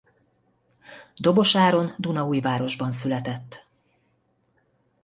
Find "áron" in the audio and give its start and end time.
1.55-1.95